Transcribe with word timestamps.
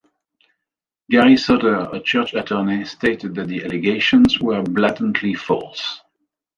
Gary 1.11 1.37
Soter, 1.37 1.87
a 1.93 2.01
church 2.01 2.33
attorney, 2.33 2.83
stated 2.85 3.35
that 3.35 3.47
the 3.47 3.63
allegations 3.63 4.39
were 4.39 4.63
blatantly 4.63 5.35
false. 5.35 6.01